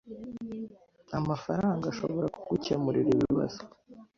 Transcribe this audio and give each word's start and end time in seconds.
amafaranga 1.17 1.83
ashobora 1.91 2.27
kugukemurira 2.35 3.09
ibibazo. 3.15 3.61